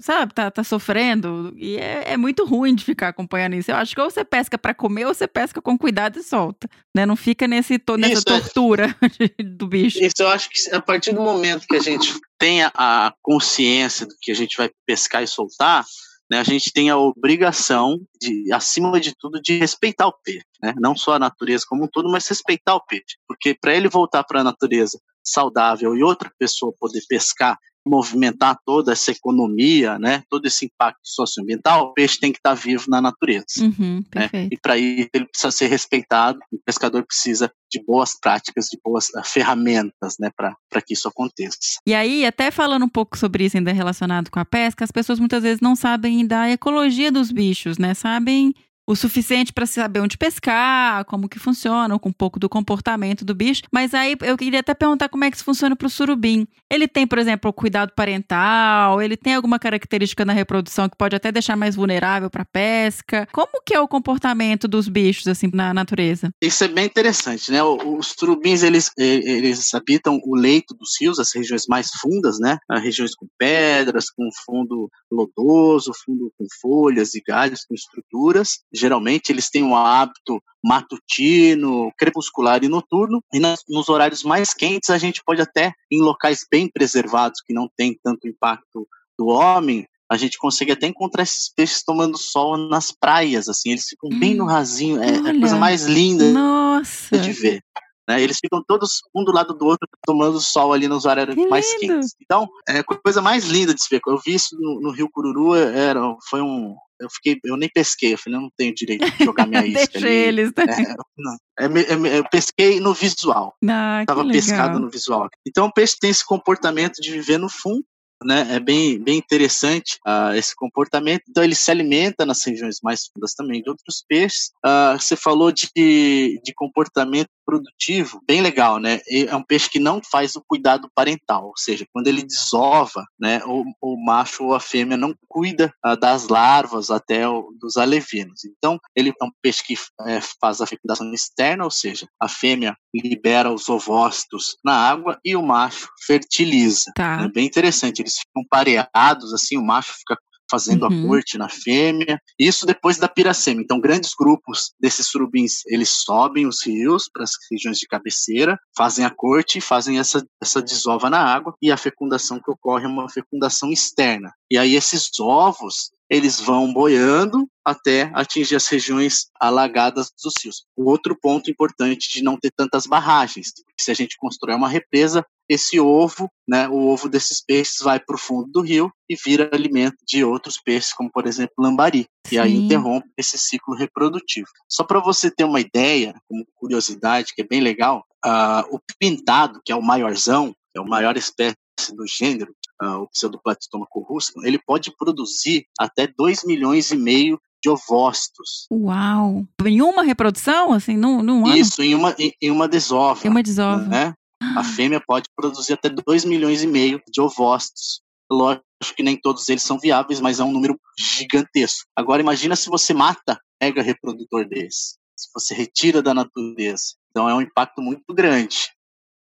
[0.00, 1.52] sabe, tá, tá sofrendo.
[1.54, 3.70] E é, é, muito ruim de ficar acompanhando isso.
[3.70, 6.66] Eu acho que ou você pesca para comer ou você pesca com cuidado e solta.
[6.94, 7.04] Né?
[7.04, 8.96] Não fica nesse, nessa isso, é tortura
[9.38, 9.42] é...
[9.44, 10.02] do bicho.
[10.02, 14.14] Isso eu acho que a partir do momento que a gente tenha a consciência do
[14.18, 15.84] que a gente vai pescar e soltar,
[16.30, 20.72] né, a gente tem a obrigação de, acima de tudo, de respeitar o peixe, né?
[20.78, 24.22] Não só a natureza como um todo, mas respeitar o peixe, porque para ele voltar
[24.22, 30.46] para a natureza saudável e outra pessoa poder pescar movimentar toda essa economia, né, todo
[30.46, 33.44] esse impacto socioambiental, o peixe tem que estar vivo na natureza.
[33.60, 34.30] Uhum, né?
[34.50, 39.08] E para isso ele precisa ser respeitado, o pescador precisa de boas práticas, de boas
[39.10, 41.58] uh, ferramentas né, para que isso aconteça.
[41.86, 45.18] E aí, até falando um pouco sobre isso ainda relacionado com a pesca, as pessoas
[45.18, 47.94] muitas vezes não sabem da ecologia dos bichos, né?
[47.94, 48.54] Sabem
[48.90, 53.34] o suficiente para saber onde pescar, como que funciona, com um pouco do comportamento do
[53.34, 53.62] bicho.
[53.70, 56.46] Mas aí eu queria até perguntar como é que isso funciona para o surubim.
[56.68, 61.30] Ele tem, por exemplo, cuidado parental, ele tem alguma característica na reprodução que pode até
[61.30, 63.28] deixar mais vulnerável para pesca.
[63.32, 66.30] Como que é o comportamento dos bichos assim na natureza?
[66.42, 67.62] Isso é bem interessante, né?
[67.62, 72.58] Os surubins eles eles habitam o leito dos rios, as regiões mais fundas, né?
[72.68, 79.30] As regiões com pedras, com fundo lodoso, fundo com folhas e galhos, com estruturas geralmente
[79.30, 84.98] eles têm um hábito matutino, crepuscular e noturno, e nas, nos horários mais quentes a
[84.98, 88.86] gente pode até, em locais bem preservados, que não tem tanto impacto
[89.18, 93.86] do homem, a gente consegue até encontrar esses peixes tomando sol nas praias, assim, eles
[93.88, 97.16] ficam hum, bem no hum, rasinho, é, é, a coisa mais linda Nossa.
[97.16, 97.62] de ver.
[98.10, 98.20] Né?
[98.20, 101.66] Eles ficam todos um do lado do outro tomando sol ali nos horários que mais
[101.80, 101.94] lindo.
[101.94, 102.16] quentes.
[102.20, 104.00] Então, é a coisa mais linda de se ver.
[104.04, 108.14] Eu vi isso no, no Rio Cururu, era, foi um, eu fiquei, eu nem pesquei,
[108.14, 110.16] eu falei, eu não tenho direito de jogar minha isca Deixa ali.
[110.16, 110.64] eles, né?
[110.68, 113.54] É, não, é, é, eu pesquei no visual.
[113.68, 115.28] Ah, Tava pescado no visual.
[115.46, 117.84] Então o peixe tem esse comportamento de viver no fundo,
[118.24, 118.46] né?
[118.50, 121.22] É bem, bem interessante uh, esse comportamento.
[121.28, 124.50] Então ele se alimenta nas regiões mais fundas também de outros peixes.
[124.64, 129.00] Uh, você falou de, de comportamento produtivo, bem legal, né?
[129.10, 133.42] É um peixe que não faz o cuidado parental, ou seja, quando ele desova, né,
[133.44, 138.44] o, o macho ou a fêmea não cuida uh, das larvas até o, dos alevinos.
[138.44, 139.74] Então, ele é um peixe que
[140.06, 145.34] é, faz a fecundação externa, ou seja, a fêmea libera os ovócitos na água e
[145.34, 146.92] o macho fertiliza.
[146.94, 147.22] Tá.
[147.22, 150.16] É bem interessante, eles ficam pareados, assim, o macho fica
[150.50, 151.04] fazendo uhum.
[151.04, 152.20] a corte na fêmea.
[152.38, 153.62] Isso depois da piracema.
[153.62, 159.04] Então, grandes grupos desses surubins, eles sobem os rios para as regiões de cabeceira, fazem
[159.04, 161.54] a corte e fazem essa, essa desova na água.
[161.62, 164.32] E a fecundação que ocorre é uma fecundação externa.
[164.50, 170.64] E aí esses ovos, eles vão boiando até atingir as regiões alagadas dos rios.
[170.76, 175.24] O outro ponto importante de não ter tantas barragens, se a gente constrói uma represa,
[175.50, 179.50] esse ovo, né, o ovo desses peixes vai para o fundo do rio e vira
[179.52, 182.36] alimento de outros peixes, como por exemplo lambari, Sim.
[182.36, 184.46] e aí interrompe esse ciclo reprodutivo.
[184.68, 189.60] Só para você ter uma ideia, como curiosidade, que é bem legal, uh, o pintado,
[189.64, 191.56] que é o maiorzão, é o maior espécie
[191.96, 197.68] do gênero, uh, o pseudoplatistoma corruscum, ele pode produzir até 2 milhões e meio de
[197.68, 198.66] ovócitos.
[198.72, 199.44] Uau!
[199.66, 201.56] Em uma reprodução, assim, num, num ano?
[201.56, 203.26] Isso, em uma, em uma desova.
[203.26, 203.82] Em uma desova.
[203.82, 204.14] Né?
[204.56, 208.00] A fêmea pode produzir até 2 milhões e meio de ovócitos.
[208.30, 208.64] Lógico
[208.96, 211.88] que nem todos eles são viáveis, mas é um número gigantesco.
[211.94, 214.98] Agora imagina se você mata mega reprodutor desse.
[215.16, 216.94] Se você retira da natureza.
[217.10, 218.68] Então é um impacto muito grande.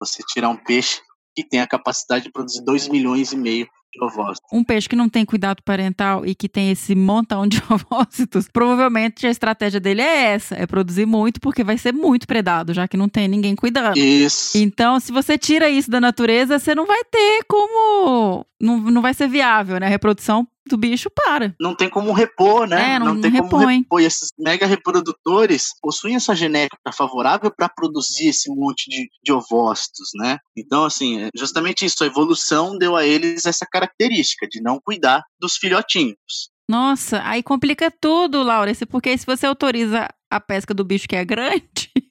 [0.01, 1.01] Você tirar um peixe
[1.35, 3.69] que tem a capacidade de produzir 2 milhões e meio
[4.01, 4.49] ovócitos.
[4.53, 9.27] Um peixe que não tem cuidado parental e que tem esse montão de ovócitos, provavelmente
[9.27, 12.97] a estratégia dele é essa, é produzir muito porque vai ser muito predado, já que
[12.97, 13.97] não tem ninguém cuidando.
[13.97, 14.57] Isso.
[14.59, 19.15] Então, se você tira isso da natureza, você não vai ter como não, não vai
[19.15, 19.87] ser viável, né?
[19.87, 21.55] A reprodução do bicho para.
[21.61, 22.95] Não tem como repor, né?
[22.95, 23.79] É, não, não tem não como repõe.
[23.79, 24.01] repor.
[24.01, 30.11] E esses mega reprodutores possuem essa genética favorável para produzir esse monte de, de ovócitos,
[30.17, 30.39] né?
[30.57, 32.03] Então, assim, é justamente isso.
[32.03, 36.51] A evolução deu a eles essa característica de não cuidar dos filhotinhos.
[36.69, 41.25] Nossa, aí complica tudo, Laurence, porque se você autoriza a pesca do bicho que é
[41.25, 41.63] grande,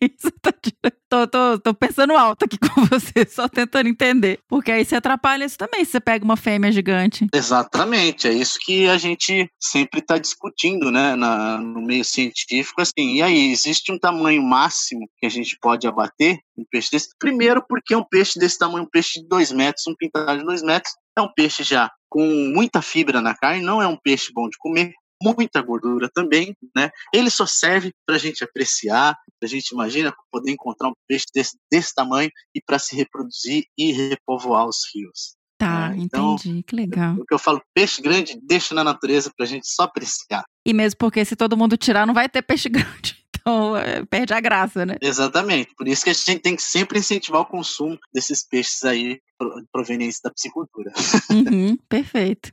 [0.42, 4.40] tá tirando- tô, tô, tô pensando alto aqui com você, só tentando entender.
[4.48, 7.28] Porque aí você atrapalha isso também, se você pega uma fêmea gigante.
[7.34, 13.16] Exatamente, é isso que a gente sempre está discutindo, né, na, no meio científico, assim,
[13.16, 17.10] e aí, existe um tamanho máximo que a gente pode abater um peixe desse?
[17.20, 20.64] Primeiro, porque um peixe desse tamanho, um peixe de 2 metros, um pintado de 2
[20.64, 24.48] metros, é um peixe já com muita fibra na carne, não é um peixe bom
[24.48, 26.90] de comer, muita gordura também, né?
[27.14, 31.26] Ele só serve para a gente apreciar, para a gente imagina poder encontrar um peixe
[31.34, 35.36] desse, desse tamanho e para se reproduzir e repovoar os rios.
[35.58, 37.16] Tá, É, então, entendi, que legal.
[37.16, 40.44] O que eu falo, peixe grande, deixa na natureza para a gente só apreciar.
[40.66, 43.24] E mesmo porque se todo mundo tirar, não vai ter peixe grande.
[43.40, 44.96] Então, é, perde a graça, né?
[45.00, 45.74] Exatamente.
[45.78, 49.64] Por isso que a gente tem que sempre incentivar o consumo desses peixes aí pro-
[49.72, 50.92] provenientes da piscicultura.
[51.32, 52.50] Uhum, perfeito.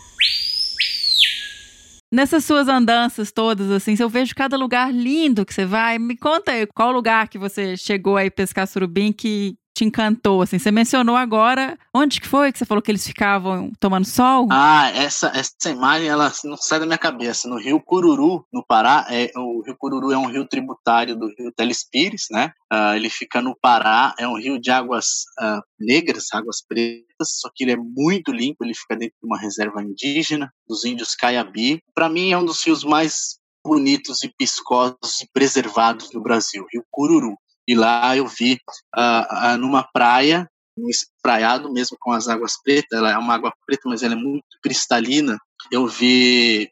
[2.12, 6.14] Nessas suas andanças todas, assim, se eu vejo cada lugar lindo que você vai, me
[6.14, 10.58] conta aí qual lugar que você chegou aí pescar surubim que te encantou, assim.
[10.58, 14.48] Você mencionou agora, onde que foi que você falou que eles ficavam tomando sol?
[14.50, 17.48] Ah, essa, essa imagem ela não sai da minha cabeça.
[17.48, 21.52] No Rio Cururu, no Pará, é, o Rio Cururu é um rio tributário do Rio
[21.52, 22.52] Telespires, né?
[22.70, 27.50] Ah, ele fica no Pará, é um rio de águas ah, negras, águas pretas, só
[27.54, 31.82] que ele é muito limpo, ele fica dentro de uma reserva indígena dos índios Caiabi.
[31.94, 36.85] Para mim é um dos rios mais bonitos e piscosos e preservados do Brasil, Rio
[36.90, 37.37] Cururu.
[37.66, 38.59] E lá eu vi
[38.94, 43.53] ah, ah, numa praia um espraiado mesmo com as águas pretas, ela é uma água
[43.66, 45.38] preta, mas ela é muito cristalina.
[45.70, 46.70] Eu vi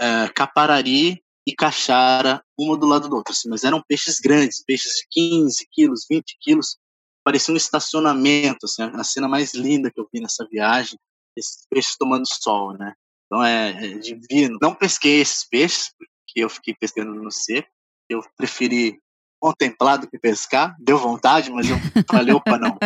[0.00, 4.92] eh, caparari e caixara, uma do lado do outro, assim, mas eram peixes grandes, peixes
[4.94, 6.78] de 15 quilos, 20 quilos,
[7.24, 10.98] parecia um estacionamento, assim, a cena mais linda que eu vi nessa viagem,
[11.36, 12.94] esses peixes tomando sol, né?
[13.26, 14.58] Então é, é divino.
[14.60, 17.68] Não pesquei esses peixes, porque eu fiquei pescando no seco,
[18.08, 19.00] eu preferi
[19.42, 21.76] contemplar do que pescar, deu vontade, mas eu
[22.08, 22.78] falei, opa, não,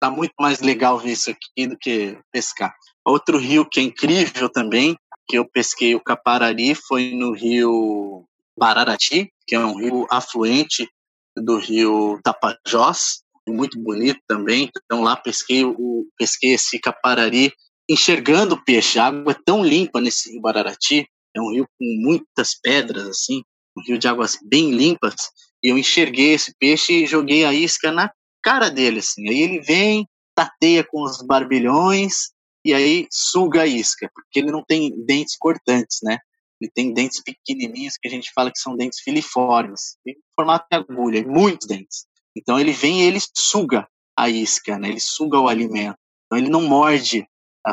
[0.00, 2.74] tá muito mais legal ver isso aqui do que pescar.
[3.06, 4.96] Outro rio que é incrível também,
[5.28, 8.24] que eu pesquei o Caparari, foi no rio
[8.58, 10.88] Bararati, que é um rio afluente
[11.36, 14.70] do rio Tapajós, muito bonito também.
[14.84, 17.52] Então lá pesquei o pesquei esse Caparari
[17.88, 18.98] enxergando o peixe.
[18.98, 23.42] A água é tão limpa nesse rio Bararati, é um rio com muitas pedras assim,
[23.76, 25.14] um rio de águas bem limpas,
[25.62, 28.10] e eu enxerguei esse peixe e joguei a isca na
[28.42, 29.28] cara dele assim.
[29.28, 32.30] Aí ele vem, tateia com os barbilhões
[32.64, 36.18] e aí suga a isca, porque ele não tem dentes cortantes, né?
[36.60, 39.96] Ele tem dentes pequenininhos que a gente fala que são dentes filiformes,
[40.34, 42.06] formato de agulha, muitos dentes.
[42.36, 44.88] Então ele vem e ele suga a isca, né?
[44.88, 45.98] Ele suga o alimento.
[46.26, 47.26] Então ele não morde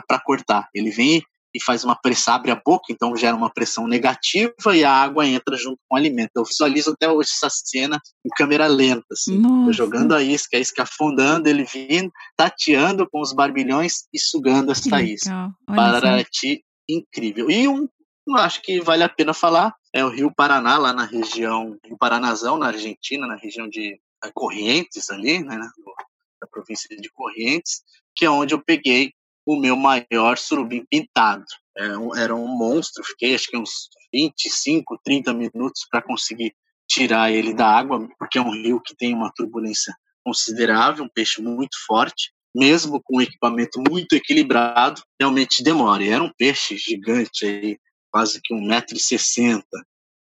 [0.07, 0.69] para cortar.
[0.73, 1.23] Ele vem
[1.55, 5.25] e faz uma pressão, abre a boca, então gera uma pressão negativa e a água
[5.25, 6.31] entra junto com o alimento.
[6.35, 9.41] Eu visualizo até hoje essa cena em câmera lenta, assim,
[9.71, 14.79] jogando a isca, a isca afundando, ele vindo, tateando com os barbilhões e sugando Que
[14.79, 15.49] essa isca.
[15.65, 17.49] Paraty, incrível.
[17.49, 17.87] E um,
[18.27, 21.97] eu acho que vale a pena falar, é o Rio Paraná, lá na região, Rio
[21.97, 27.81] Paranazão, na Argentina, na região de eh, Corrientes, ali, né, na província de Corrientes,
[28.13, 29.13] que é onde eu peguei
[29.45, 31.45] o meu maior surubim pintado.
[31.77, 36.53] É um- era um monstro, fiquei acho que uns 25, 30 minutos para conseguir
[36.87, 41.41] tirar ele da água, porque é um rio que tem uma turbulência considerável, um peixe
[41.41, 46.03] muito forte, mesmo com um equipamento muito equilibrado, realmente demora.
[46.03, 47.77] E era um peixe gigante, aí,
[48.11, 49.63] quase que 1,60m,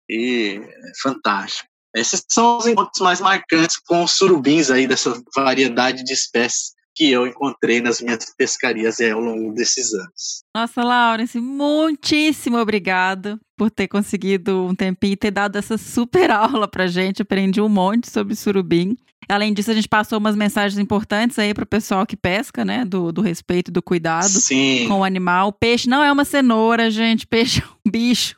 [0.08, 1.68] e é fantástico.
[1.94, 7.10] Esses são os encontros mais marcantes com os surubins aí, dessa variedade de espécies que
[7.10, 10.44] eu encontrei nas minhas pescarias ao longo desses anos.
[10.54, 16.68] Nossa, Laurence, muitíssimo obrigado por ter conseguido um tempinho e ter dado essa super aula
[16.68, 17.22] pra gente.
[17.22, 18.96] Aprendi um monte sobre surubim.
[19.28, 22.84] Além disso, a gente passou umas mensagens importantes aí pro pessoal que pesca, né?
[22.84, 24.86] Do, do respeito, do cuidado Sim.
[24.86, 25.52] com o animal.
[25.52, 27.26] Peixe não é uma cenoura, gente.
[27.26, 28.34] Peixe é um bicho,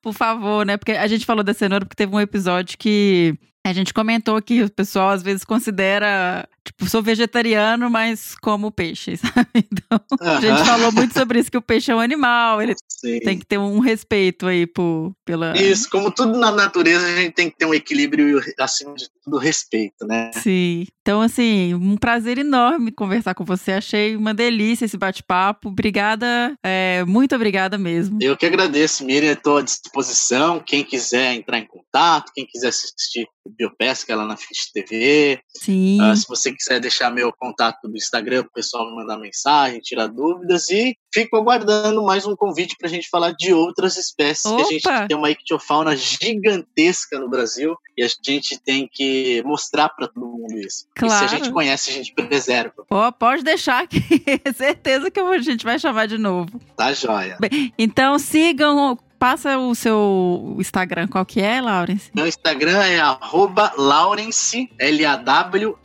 [0.00, 0.76] por favor, né?
[0.76, 4.62] Porque a gente falou da cenoura porque teve um episódio que a gente comentou que
[4.62, 9.48] o pessoal às vezes considera, tipo, sou vegetariano, mas como peixe, sabe?
[9.54, 13.18] Então, a gente falou muito sobre isso, que o peixe é um animal, ele Sim.
[13.20, 15.56] tem que ter um respeito aí por, pela...
[15.56, 19.08] Isso, como tudo na natureza, a gente tem que ter um equilíbrio e, acima de
[19.24, 20.30] tudo, respeito, né?
[20.34, 20.86] Sim.
[21.02, 23.72] Então, assim, um prazer enorme conversar com você.
[23.72, 25.68] Achei uma delícia esse bate-papo.
[25.68, 28.18] Obrigada, é, muito obrigada mesmo.
[28.20, 30.60] Eu que agradeço, Miriam, estou à disposição.
[30.60, 33.26] Quem quiser entrar em contato, quem quiser assistir
[33.58, 36.00] Biopesca lá na Fish TV, Sim.
[36.00, 39.80] ah, se você quiser deixar meu contato do Instagram para o pessoal me mandar mensagem,
[39.80, 44.50] tirar dúvidas e fico aguardando mais um convite para a gente falar de outras espécies
[44.50, 49.88] que a gente tem uma ictiofauna gigantesca no Brasil e a gente tem que mostrar
[49.90, 50.86] para todo mundo isso.
[50.96, 51.24] E se Claro.
[51.24, 52.84] a gente conhece, a gente preserva.
[52.88, 54.00] Pô, pode deixar que
[54.54, 56.60] certeza que a gente vai chamar de novo.
[56.76, 57.36] Tá joia.
[57.78, 62.10] Então sigam, passa o seu Instagram, qual que é, Laurence?
[62.12, 65.76] Meu Instagram é arroba Laurence, L-A-W-R-E-N-C-E,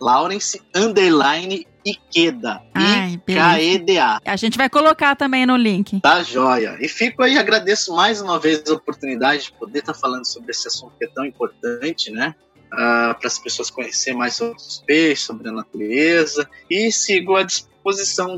[0.00, 2.60] Laurence, underline, beleza.
[2.74, 4.18] I-K-E-D-A.
[4.24, 6.00] A gente vai colocar também no link.
[6.00, 6.76] Tá joia.
[6.80, 10.66] E fico aí, agradeço mais uma vez a oportunidade de poder estar falando sobre esse
[10.66, 12.34] assunto que é tão importante, né?
[12.72, 16.48] para as pessoas conhecerem mais sobre os peixes, sobre a natureza.
[16.68, 17.71] E sigo à disposição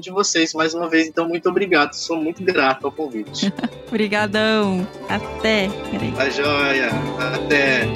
[0.00, 1.06] de vocês mais uma vez.
[1.06, 1.92] Então, muito obrigado.
[1.92, 3.52] Sou muito grato ao convite.
[3.86, 4.86] Obrigadão.
[5.08, 5.68] Até.
[5.90, 6.12] Peraí.
[6.12, 6.88] tá joia.
[7.18, 7.88] Até.